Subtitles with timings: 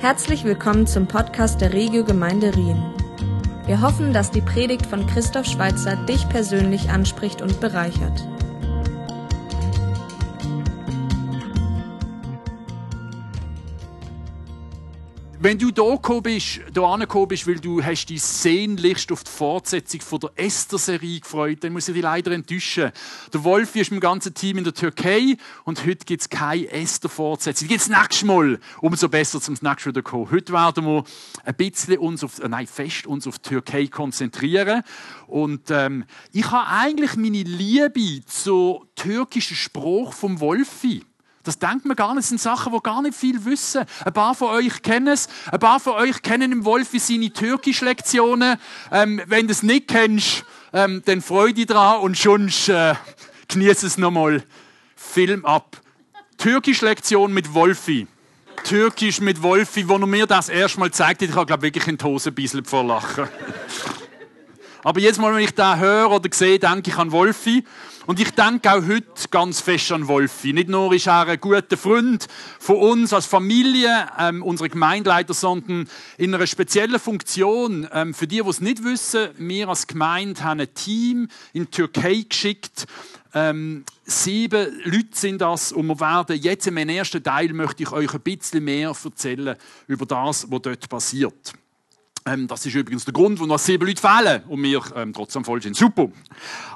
[0.00, 2.80] Herzlich willkommen zum Podcast der Regio Gemeinde Rien.
[3.66, 8.28] Wir hoffen, dass die Predigt von Christoph Schweitzer dich persönlich anspricht und bereichert.
[15.40, 20.00] Wenn du gekommen bist, hier angekommen bist, weil du hast dich sehnlichst auf die Fortsetzung
[20.00, 22.90] von der Esther-Serie gefreut, dann muss ich dich leider enttäuschen.
[23.32, 26.68] Der Wolfi ist mit dem ganzen Team in der Türkei und heute gibt es keine
[26.72, 27.68] Esther-Fortsetzung.
[27.68, 28.58] Die gibt es nächstes Mal.
[28.80, 30.28] Umso besser zum nächsten Mal kommen.
[30.28, 31.04] Heute werden wir
[31.44, 34.82] ein bisschen uns auf, äh, nein, fest uns auf die Türkei konzentrieren.
[35.28, 41.04] Und ähm, ich habe eigentlich meine Liebe zur türkischen Spruch vom Wolfi.
[41.44, 42.24] Das denkt man gar nicht.
[42.24, 43.84] Das sind Sachen, die gar nicht viel wissen.
[44.04, 45.28] Ein paar von euch kennen es.
[45.50, 48.58] Ein paar von euch kennen im Wolfi seine Türkisch-Lektionen.
[48.92, 52.94] Ähm, wenn du es nicht kennst, ähm, dann freu dich dran und sonst äh,
[53.48, 54.42] genieße es nochmal.
[54.96, 55.80] Film ab.
[56.36, 58.06] Türkisch-Lektion mit Wolfi.
[58.64, 61.96] Türkisch mit Wolfi, wo er mir das erste Mal zeigt, ich habe glaube wirklich in
[61.96, 63.28] die Hose ein bisschen vor Lachen.
[64.84, 67.64] Aber jetzt Mal, wenn ich da höre oder sehe, denke ich an Wolfi.
[68.06, 70.52] Und ich denke auch heute ganz fest an Wolfi.
[70.52, 72.26] Nicht nur ist er ein guter Freund
[72.58, 77.88] von uns als Familie, ähm, unsere Gemeindeleiter, sondern in einer speziellen Funktion.
[77.92, 81.70] Ähm, für die, die es nicht wissen, wir als Gemeinde haben ein Team in die
[81.70, 82.86] Türkei geschickt.
[83.34, 88.14] Ähm, sieben Leute sind das und wir werden jetzt im ersten Teil möchte ich euch
[88.14, 91.52] ein bisschen mehr erzählen über das, was dort passiert.
[92.28, 95.44] Ähm, das ist übrigens der Grund, wo noch sieben Leute fehlen und wir ähm, trotzdem
[95.44, 95.76] voll sind.
[95.76, 96.08] Super.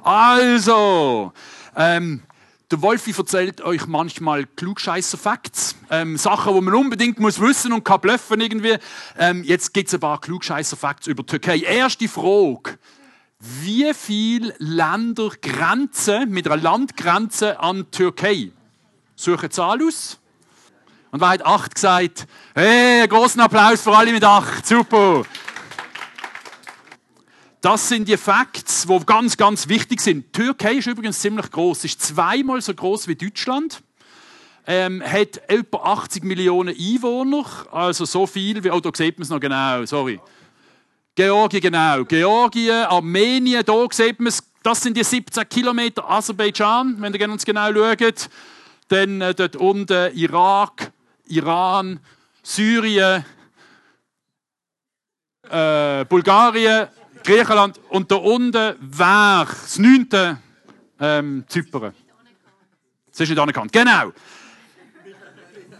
[0.03, 1.33] Also,
[1.77, 2.23] ähm,
[2.71, 7.85] der Wolfi erzählt euch manchmal klugscheißer Facts, ähm, Sachen, die man unbedingt muss wissen und
[7.85, 8.77] kann bluffen irgendwie.
[9.19, 11.59] Ähm, jetzt gibt es ein paar klugscheißer Facts über die Türkei.
[11.59, 12.79] Erste Frage.
[13.39, 18.53] Wie viele Länder grenzen mit einer Landgrenze an die Türkei?
[19.17, 20.19] Suche Zahl aus.
[21.11, 22.27] Und wer hat acht gesagt?
[22.55, 24.67] Hey, großen Applaus für alle mit acht.
[24.67, 25.25] Super.
[27.63, 30.27] Das sind die Facts, die ganz, ganz wichtig sind.
[30.27, 33.85] Die Türkei ist übrigens ziemlich groß, ist zweimal so groß wie Deutschland.
[34.67, 39.29] Ähm, hat etwa 80 Millionen Einwohner, also so viel wie, oh, da sieht man es
[39.29, 40.21] noch genau, sorry.
[41.15, 42.05] Georgien, genau.
[42.05, 47.45] Georgien, Armenien, da sieht man es, das sind die 17 Kilometer Aserbaidschan, wenn ihr ganz
[47.45, 48.29] genau schaut.
[48.89, 50.91] Dann äh, dort unten Irak,
[51.29, 52.01] Iran,
[52.43, 53.25] Syrien,
[55.49, 56.89] äh, Bulgarien,
[57.23, 60.39] Griechenland und da unten wäre das neunte
[61.01, 61.95] ähm, Zypern.
[63.11, 63.73] Das ist nicht anerkannt.
[63.73, 64.13] Genau.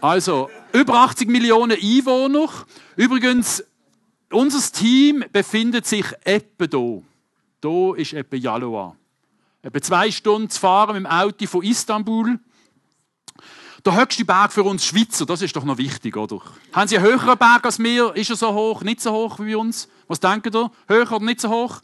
[0.01, 2.49] Also, über 80 Millionen Einwohner.
[2.95, 3.63] Übrigens,
[4.31, 7.03] unser Team befindet sich etwa hier.
[7.63, 8.95] Hier ist etwa Jaloa.
[9.61, 12.37] Etwa zwei Stunden zu fahren mit dem Auto von Istanbul.
[13.85, 16.39] Der höchste Berg für uns Schweizer, das ist doch noch wichtig, oder?
[16.71, 18.15] Haben Sie einen höheren Berg als wir?
[18.15, 18.81] Ist er so hoch?
[18.81, 19.89] Nicht so hoch wie uns?
[20.07, 20.71] Was denken ihr?
[20.87, 21.81] Höher oder nicht so hoch?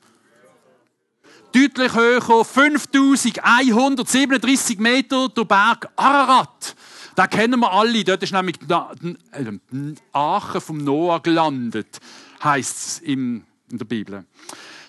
[1.52, 6.74] Deutlich höher, 5137 Meter, der Berg Ararat.
[7.16, 8.06] Da kennen wir alle.
[8.06, 8.76] Dort ist nämlich äh,
[10.14, 12.00] Aachen vom Noah gelandet,
[12.42, 14.24] heißt es in der Bibel.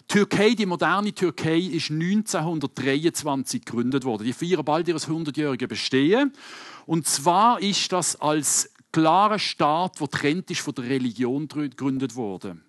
[0.07, 4.23] Türkei, die moderne Türkei, ist 1923 gegründet worden.
[4.25, 6.33] Die feiern bald ihr 100-jähriges Bestehen.
[6.91, 12.65] Und zwar ist das als klarer Staat, der trennt ist von der Religion gegründet worden.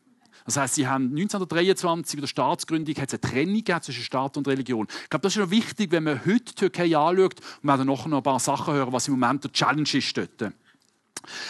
[0.46, 4.48] Das heißt, sie haben 1923 bei der Staatsgründung hat es eine Trennung zwischen Staat und
[4.48, 4.86] Religion.
[5.06, 7.88] Ich glaube, das ist noch wichtig, wenn man heute die Türkei anschaut und wir werden
[7.88, 10.54] noch ein paar Sachen hören, was im Moment der Challenge ist dort.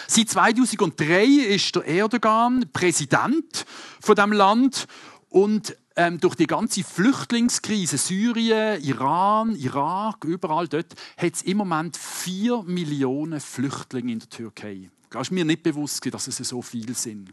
[0.06, 3.66] Seit 2003 ist der Erdogan Präsident
[4.00, 4.86] von dem Land
[5.32, 11.96] und ähm, durch die ganze Flüchtlingskrise, Syrien, Iran, Irak, überall dort, hat es im Moment
[11.96, 14.90] vier Millionen Flüchtlinge in der Türkei.
[15.10, 17.30] Das ist mir nicht bewusst, dass es so viele sind.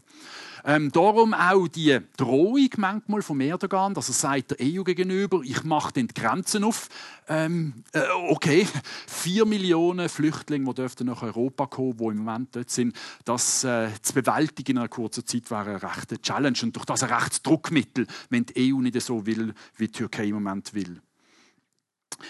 [0.64, 5.64] Ähm, darum auch die Drohung manchmal vom Erdogan, dass er sagt der EU gegenüber, ich
[5.64, 6.88] mache die Grenzen auf.
[7.28, 8.66] Ähm, äh, okay,
[9.06, 14.14] vier Millionen Flüchtlinge, die nach Europa kommen, die im Moment dort sind, das äh, zu
[14.14, 18.06] bewältigen in einer kurzen Zeit wäre eine rechte Challenge und durch das ein rechtes Druckmittel,
[18.28, 21.00] wenn die EU nicht so will, wie die Türkei im Moment will.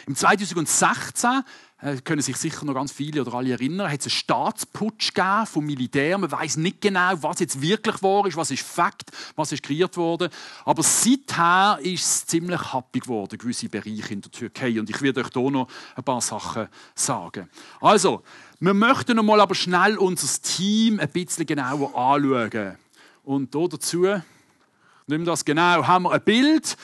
[0.06, 1.42] Im 2016
[1.82, 5.46] äh, können sich sicher noch ganz viele oder alle erinnern, hat es einen Staatsputsch gegeben
[5.46, 6.18] vom Militär.
[6.18, 9.96] Man weiß nicht genau, was jetzt wirklich war, ist, was ist Fakt, was ist kreiert
[9.96, 10.30] worden.
[10.64, 14.78] Aber seither ist es ziemlich happy geworden, gewisse Bereiche in der Türkei.
[14.78, 17.48] Und ich werde euch hier noch ein paar Sachen sagen.
[17.80, 18.22] Also,
[18.58, 22.76] wir möchten noch mal aber schnell unser Team ein bisschen genauer anschauen.
[23.24, 24.06] Und dazu,
[25.06, 26.76] nimm das genau, haben wir ein Bild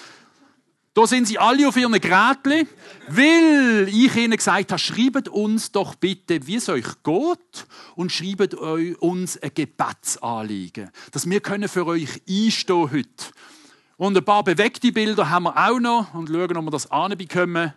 [0.97, 2.67] Da sind sie alle auf ihren Gerätchen,
[3.09, 7.67] weil ich ihnen gesagt habe, schreibt uns doch bitte, wie es euch geht
[7.97, 13.11] und schreibt uns ein Gebetsanliegen, dass wir können für euch einstehen heute.
[13.99, 17.75] Und ein paar bewegte Bilder haben wir auch noch und schauen, ob wir das anbekommen.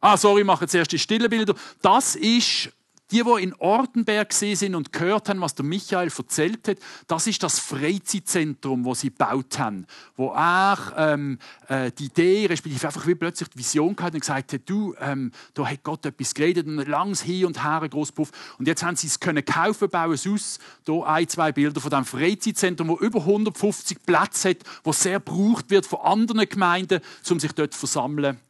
[0.00, 1.54] Ah, sorry, ich mache zuerst die stillen Bilder.
[1.80, 2.70] Das ist
[3.10, 7.42] die, die in Ortenberg sind und gehört haben, was der Michael erzählt hat, das ist
[7.42, 9.86] das Freizeitzentrum, das sie gebaut haben.
[10.16, 11.38] Wo er ähm,
[11.68, 15.30] äh, die Idee, respektive einfach wie plötzlich die Vision gehabt und gesagt hat, du, ähm,
[15.54, 18.30] da hat Gott etwas geredet und ein langes Hin und Her, ein Puff.
[18.58, 20.58] Und jetzt haben sie es können kaufen, bauen es aus.
[20.84, 25.70] Hier ein, zwei Bilder von diesem Freizeitzentrum, das über 150 Plätze hat, wo sehr gebraucht
[25.70, 27.00] wird von anderen Gemeinden,
[27.30, 28.40] um sich dort zu versammeln.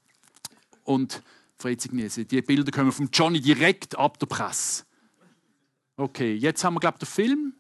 [0.85, 1.23] Und
[1.59, 2.29] Freizeit genießen.
[2.29, 4.85] Die Bilder kommen von Johnny direkt ab der Presse.
[5.97, 7.55] Okay, jetzt haben wir, glaube ich, den Film.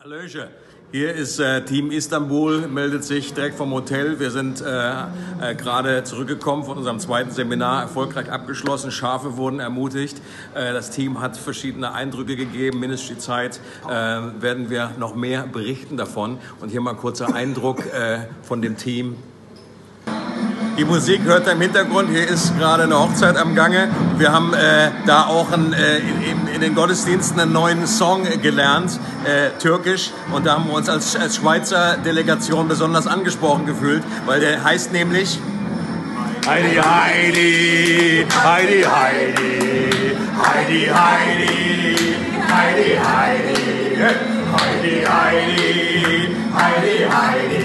[0.00, 0.48] Hallöchen.
[0.92, 4.20] Hier ist äh, Team Istanbul, meldet sich direkt vom Hotel.
[4.20, 4.90] Wir sind äh,
[5.40, 8.92] äh, gerade zurückgekommen von unserem zweiten Seminar, erfolgreich abgeschlossen.
[8.92, 10.22] Schafe wurden ermutigt.
[10.54, 12.78] Äh, das Team hat verschiedene Eindrücke gegeben.
[12.78, 16.38] Ministry Zeit äh, werden wir noch mehr berichten davon.
[16.60, 19.16] Und hier mal ein kurzer Eindruck äh, von dem Team.
[20.78, 22.10] Die Musik hört ihr im Hintergrund.
[22.10, 23.88] Hier ist gerade eine Hochzeit am Gange.
[24.18, 29.00] Wir haben äh, da auch ein, äh, in, in, den Gottesdiensten einen neuen Song gelernt,
[29.24, 30.10] äh, türkisch.
[30.32, 34.92] Und da haben wir uns als, als Schweizer Delegation besonders angesprochen gefühlt, weil der heißt
[34.92, 35.40] nämlich
[36.46, 39.30] Heidi, Heidi, Heidi, Heidi,
[40.36, 41.40] Heidi, Heidi,
[42.46, 43.46] Heidi, Heidi,
[44.68, 47.55] Heidi, Heidi, Heidi, Heidi.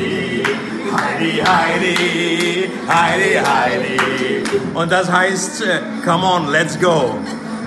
[1.22, 4.44] Heidi, Heidi, Heidi, Heidi.
[4.74, 7.16] Und das heißt, äh, come on, let's go.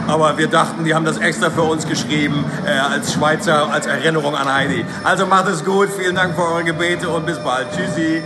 [0.09, 4.35] Aber wir dachten, die haben das extra für uns geschrieben, äh, als Schweizer, als Erinnerung
[4.35, 4.85] an Heidi.
[5.05, 7.69] Also macht es gut, vielen Dank für eure Gebete und bis bald.
[7.71, 8.23] Tschüssi.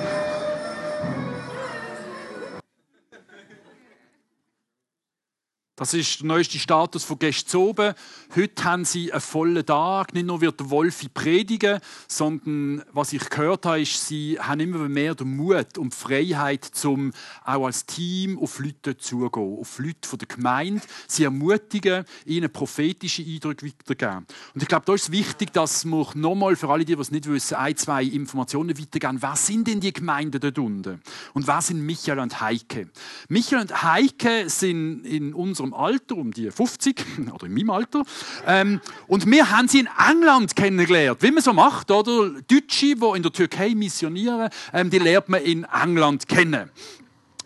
[5.79, 7.95] Das ist der neueste Status von gestern oben.
[8.35, 10.13] Heute haben sie einen vollen Tag.
[10.13, 11.79] Nicht nur wird der Wolfi predigen,
[12.09, 16.73] sondern was ich gehört habe, ist, sie haben immer mehr den Mut und die Freiheit,
[16.85, 17.13] um
[17.45, 20.83] auch als Team auf Leute zuzugehen, auf Leute von der Gemeinde.
[21.07, 24.27] Sie ermutigen, ihnen prophetische Eindrücke weiterzugeben.
[24.55, 27.29] Und ich glaube, da ist es wichtig, dass wir nochmal für alle, die es nicht
[27.29, 29.23] wissen, ein, zwei Informationen weitergeben.
[29.23, 31.01] Wer sind denn die Gemeinden dort unten?
[31.35, 32.89] Und wer sind Michael und Heike?
[33.29, 38.03] Michael und Heike sind in unserem unserem Alter, um die 50 oder in meinem Alter.
[38.47, 42.31] Ähm, und wir haben sie in England kennengelernt, wie man so macht, oder?
[42.49, 46.71] Deutsche, die in der Türkei missionieren, ähm, die lernt man in England kennen.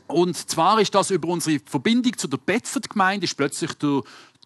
[0.07, 4.03] Und zwar ist das über unsere Verbindung zu der Bedford-Gemeinde, plötzlich der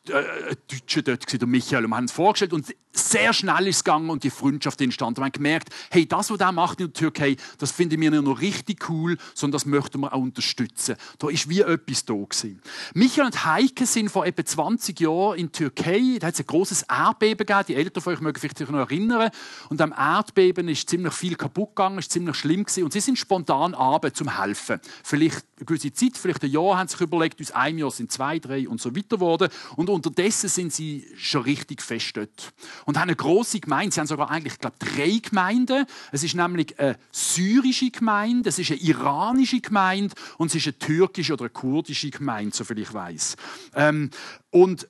[0.06, 4.10] Deutsche dort, der Michael, und wir haben es vorgestellt und sehr schnell ist es gegangen
[4.10, 5.18] und die Freundschaft entstanden.
[5.18, 8.22] Wir haben gemerkt, hey, das, was er macht in der Türkei, das finden wir nicht
[8.22, 10.96] nur richtig cool, sondern das möchten wir auch unterstützen.
[11.18, 12.62] Da ist wie etwas da gewesen.
[12.94, 16.46] Michael und Heike sind vor etwa 20 Jahren in der Türkei, da hat es ein
[16.46, 19.30] großes Erdbeben gegeben, die Eltern von euch mögen sich vielleicht noch erinnern,
[19.68, 23.18] und am Erdbeben ist ziemlich viel kaputt gegangen, ist ziemlich schlimm gewesen, und sie sind
[23.18, 24.80] spontan abend zum helfen.
[25.02, 28.38] Vielleicht eine gewisse Zeit, vielleicht ein Jahr, haben sich überlegt, aus einem Jahr sind zwei,
[28.38, 32.52] drei und so weiter geworden, und unterdessen sind sie schon richtig fest dort.
[32.84, 33.94] Und haben eine große Gemeinde.
[33.94, 35.86] Sie haben sogar eigentlich, ich glaube, drei Gemeinden.
[36.12, 40.78] Es ist nämlich eine syrische Gemeinde, es ist eine iranische Gemeinde und es ist eine
[40.78, 43.36] türkische oder eine kurdische Gemeinde, soviel ich weiß.
[43.74, 44.10] Ähm,
[44.50, 44.88] und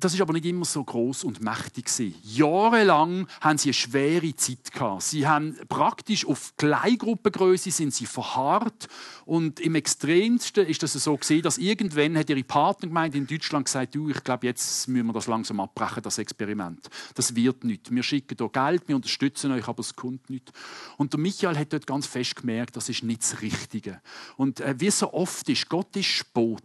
[0.00, 1.88] das ist aber nicht immer so groß und mächtig.
[2.22, 4.58] Jahrelang haben sie eine schwere Zeit.
[5.00, 8.88] Sie haben praktisch auf Kleingruppengröße sind sie verharrt
[9.24, 14.08] und im Extremsten ist das so dass irgendwann hat ihre Partnergemeinde in Deutschland gesagt, du,
[14.08, 16.88] ich glaube, jetzt müssen wir das langsam abbrechen, das Experiment.
[17.14, 17.94] Das wird nicht.
[17.94, 20.52] Wir schicken hier Geld, wir unterstützen euch, aber es kommt nicht.
[20.96, 24.00] Und der Michael hat dort ganz fest gemerkt, das ist nicht das Richtige.
[24.36, 26.58] Und äh, wie so oft ist, Gott ist Spot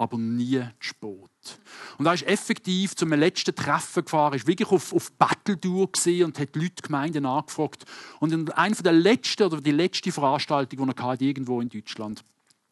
[0.00, 1.60] aber nie zu spät.
[1.98, 5.90] Und er ist effektiv zum letzten Treffen gefahren, ist wirklich auf, auf Battle-Tour
[6.24, 7.84] und hat Leute, Gemeinden angefragt.
[8.18, 12.24] Und in einer der letzten oder die letzte Veranstaltung, die er hatte, irgendwo in Deutschland,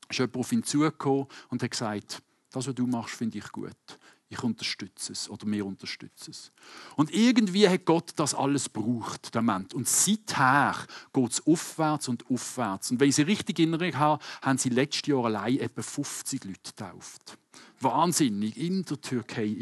[0.08, 3.76] ist jemand auf ihn zugekommen und hat gesagt, das, was du machst, finde ich gut
[4.30, 6.52] ich unterstütze es oder wir unterstützen es.
[6.96, 9.72] Und irgendwie hat Gott das alles gebraucht, der Mensch.
[9.74, 10.74] Und seither
[11.12, 12.90] geht es aufwärts und aufwärts.
[12.90, 16.44] Und wenn ich sie richtig in Erinnerung habe, haben sie letztes Jahr allein etwa 50
[16.44, 17.38] Leute getauft.
[17.80, 19.56] Wahnsinnig, in der Türkei.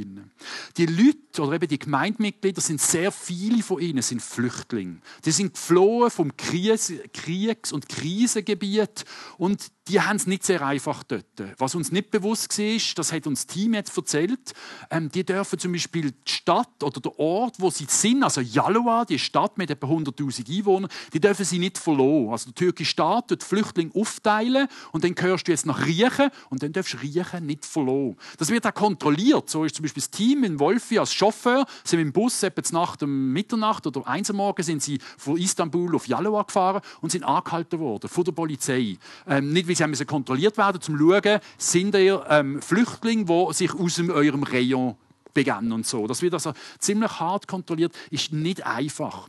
[0.77, 5.01] Die Leute oder eben die Gemeindemitglieder sind sehr viele von ihnen sind Flüchtlinge.
[5.25, 9.05] Die sind geflohen vom Kriegs- und Krisengebiet
[9.37, 11.25] und die haben es nicht sehr einfach dort.
[11.59, 14.53] Was uns nicht bewusst war, das hat uns das Team jetzt erzählt,
[14.91, 19.05] ähm, die dürfen zum Beispiel die Stadt oder der Ort, wo sie sind, also Yalova,
[19.05, 22.33] die Stadt mit etwa 100'000 Einwohnern, die dürfen sie nicht verloren.
[22.33, 26.63] Also der türkische Staat wird Flüchtlinge aufteilen und dann gehörst du jetzt nach Riechen und
[26.63, 28.17] dann darfst du Riechen nicht verloren.
[28.39, 29.49] Das wird auch kontrolliert.
[29.51, 33.03] So ist zum Beispiel das Team in Wolfi als Chauffeur, sind im Bus etwa Nacht
[33.03, 37.25] um Mitternacht oder eins am Morgen sind sie von Istanbul auf Yalova gefahren und sind
[37.25, 38.97] angehalten worden von der Polizei.
[39.27, 44.43] Ähm, nicht, sie kontrolliert werden, zum schauen, sind ihr ähm, Flüchtlinge, die sich aus eurem
[44.43, 44.97] Rayon
[45.33, 46.07] begeben und so.
[46.07, 49.29] Das wird also ziemlich hart kontrolliert, ist nicht einfach.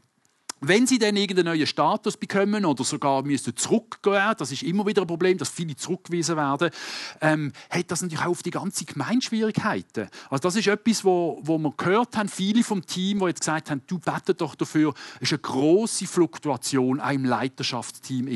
[0.60, 5.02] Wenn sie dann irgendeinen neuen Status bekommen oder sogar müssen zurückgehen, das ist immer wieder
[5.02, 6.72] ein Problem, dass viele zurückgewiesen werden,
[7.22, 10.10] ähm, hat das natürlich auch auf die ganze Gemeinde Schwierigkeiten.
[10.30, 13.70] Also das ist etwas, wo, wo wir gehört haben, viele vom Team, die jetzt gesagt
[13.70, 18.28] haben, du bettet doch dafür, ist eine große Fluktuation auch im Leiterschaftsteam.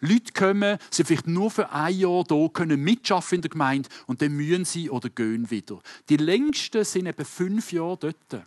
[0.00, 4.22] Leute kommen, sind vielleicht nur für ein Jahr da, können mitschaffen in der Gemeinde und
[4.22, 5.80] dann mühen sie oder gehen wieder.
[6.08, 8.46] Die längsten sind etwa fünf Jahre dort.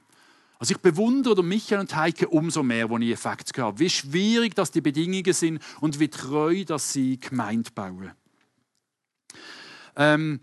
[0.60, 3.80] Also ich bewundere Michael und Heike umso mehr, als ich Effekte habe.
[3.80, 8.12] Wie schwierig dass die Bedingungen sind und wie treu, dass sie Gemeinde bauen.
[9.96, 10.42] Ähm,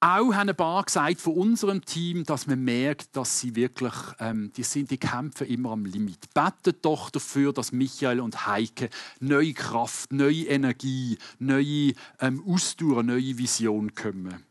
[0.00, 4.52] auch haben ein paar gesagt von unserem Team, dass man merkt, dass sie wirklich, ähm,
[4.54, 6.34] die sind, die kämpfen immer am Limit.
[6.34, 13.38] Betet doch dafür, dass Michael und Heike neue Kraft, neue Energie, neue ähm, Ausdauer, neue
[13.38, 14.44] Vision kommen.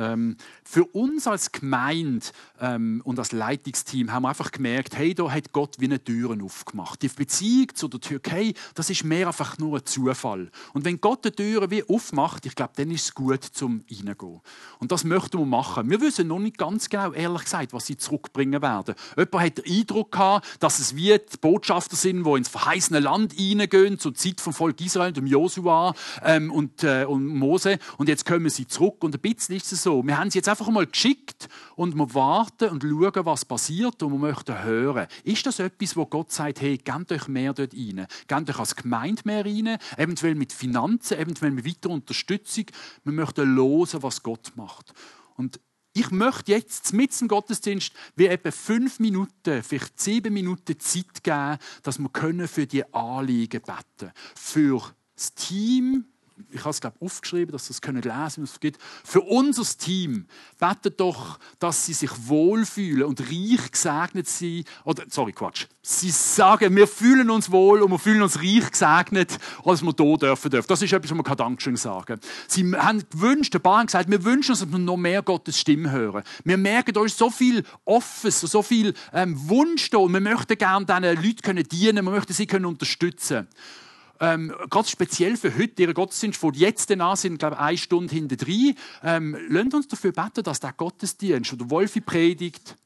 [0.00, 2.26] Ähm, für uns als Gemeinde
[2.60, 6.42] ähm, und als Leitungsteam haben wir einfach gemerkt, hey, da hat Gott wie eine Türen
[6.42, 7.02] aufgemacht.
[7.02, 10.50] Die Beziehung zu der Türkei, das ist mehr einfach nur ein Zufall.
[10.72, 14.40] Und wenn Gott die Türen wie aufmacht, ich glaube, dann ist es gut zum Reingehen.
[14.78, 15.90] Und das möchten wir machen.
[15.90, 18.94] Wir wissen noch nicht ganz genau, ehrlich gesagt, was sie zurückbringen werden.
[19.16, 23.34] Jemand hat den Eindruck gehabt, dass es wie die Botschafter sind, die ins verheißene Land
[23.38, 27.78] reingehen, zur Zeit vom Volk Israel, dem Josua ähm, und, äh, und Mose.
[27.98, 29.02] Und jetzt kommen sie zurück.
[29.04, 30.06] Und ein bisschen ist es so, so.
[30.06, 34.12] Wir haben sie jetzt einfach mal geschickt und wir warten und schauen, was passiert und
[34.12, 35.06] wir möchten hören.
[35.24, 38.06] Ist das etwas, wo Gott sagt, hey, gebt euch mehr dort rein?
[38.26, 39.78] Gebt euch als Gemeinde mehr rein?
[39.96, 42.66] Eventuell mit Finanzen, eventuell mit weiterer Unterstützung.
[43.04, 44.92] Wir möchten hören, was Gott macht.
[45.36, 45.60] Und
[45.92, 51.58] ich möchte jetzt mit dem Gottesdienst wie etwa fünf Minuten, vielleicht sieben Minuten Zeit geben,
[51.82, 54.12] dass wir für die Anliegen beten können.
[54.36, 56.04] Für das Team,
[56.50, 58.80] ich habe es glaube aufgeschrieben, dass es können lesen es gibt.
[59.04, 60.26] Für unser Team
[60.58, 64.66] betet doch, dass sie sich wohlfühlen und reich gesegnet sind.
[64.84, 65.66] Oder, sorry, Quatsch.
[65.82, 70.18] Sie sagen, wir fühlen uns wohl und wir fühlen uns reich gesegnet, als wir hier
[70.18, 70.68] dürfen dürfen.
[70.68, 72.20] Das ist etwas, was man Dankeschön sagen kann.
[72.48, 75.90] Sie haben gewünscht, paar haben gesagt, wir wünschen uns, dass wir noch mehr Gottes Stimme
[75.90, 76.22] hören.
[76.44, 80.58] Wir merken, da ist so viel Offes, so viel ähm, Wunsch da und wir möchten
[80.58, 83.48] gerne diesen Leuten dienen, wir möchten sie können unterstützen
[84.20, 88.14] ähm, ganz speziell für heute, Ihr Gottesdienst von jetzt an sind, glaube ich, eine Stunde
[88.14, 88.74] hinter drei.
[89.02, 92.76] Ähm, lasst uns dafür beten, dass der Gottesdienst oder Wolfi predigt,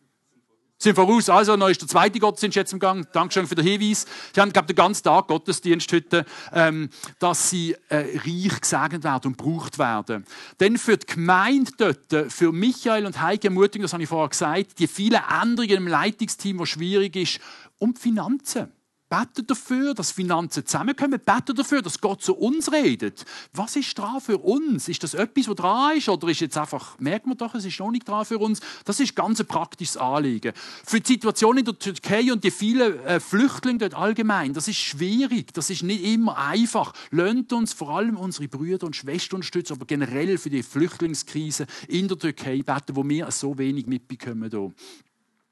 [0.78, 1.28] sind voraus.
[1.28, 3.10] Also, noch ist der zweite Gottesdienst jetzt im Gang.
[3.12, 4.06] Dankeschön für den Hinweis.
[4.34, 9.28] Sie haben, glaube den ganzen Tag Gottesdienst heute, ähm, dass sie äh, reich gesegnet werden
[9.28, 10.24] und gebraucht werden.
[10.60, 14.78] Denn für die Gemeinde dort, für Michael und Heike Muting, das habe ich vorher gesagt,
[14.78, 17.40] die vielen Änderungen im Leitungsteam, was schwierig ist,
[17.78, 18.73] um die Finanzen
[19.14, 21.20] beten dafür, dass Finanzen zusammenkommen.
[21.24, 23.24] Beten dafür, dass Gott zu uns redet.
[23.52, 24.88] Was ist dran für uns?
[24.88, 26.08] Ist das etwas, was dran ist?
[26.08, 28.60] Oder ist jetzt einfach, merkt man doch, es ist noch nicht dran für uns?
[28.84, 30.52] Das ist ganz ein praktisches Anliegen.
[30.84, 34.78] Für die Situation in der Türkei und die vielen äh, Flüchtlinge dort allgemein, das ist
[34.78, 35.52] schwierig.
[35.54, 36.92] Das ist nicht immer einfach.
[37.10, 42.08] Lernt uns vor allem unsere Brüder und Schwestern unterstützen, aber generell für die Flüchtlingskrise in
[42.08, 44.50] der Türkei beten, wo wir so wenig mitbekommen.
[44.50, 44.72] Hier.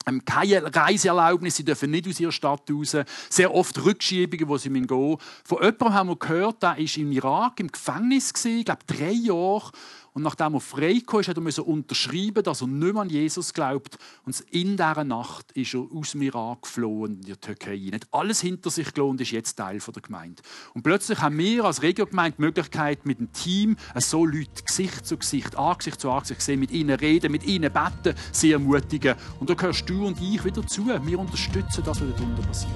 [0.07, 2.97] Ähm, keine Reiseerlaubnis, sie dürfen nicht aus ihrer Stadt raus.
[3.29, 5.19] Sehr oft Rückschiebungen, wo sie gehen müssen.
[5.45, 9.71] Von jemandem haben wir gehört, der war im Irak im Gefängnis, ich glaube drei Jahre.
[10.15, 13.97] Und nachdem er freigekommen ist, hat er unterschreiben, dass er nicht mehr an Jesus glaubt.
[14.27, 17.81] Und in dieser Nacht ist er aus dem Irak geflohen in die Türkei.
[17.91, 20.43] Er hat alles hinter sich gelassen und ist jetzt Teil der Gemeinde.
[20.75, 25.17] Und plötzlich haben wir als Regiogemeinde die Möglichkeit, mit dem Team so Leute Gesicht zu
[25.17, 29.17] Gesicht, Angesicht zu Angesicht sehen, mit ihnen reden, mit ihnen beten, sie ermutigen.
[29.41, 30.87] Und da gehörst du und ich wieder zu.
[30.87, 32.71] Wir unterstützen das, was darunter passiert.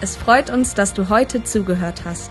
[0.00, 2.30] Es freut uns, dass du heute zugehört hast.